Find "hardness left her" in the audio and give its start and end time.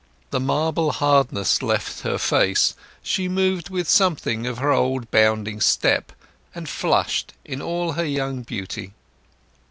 0.93-2.17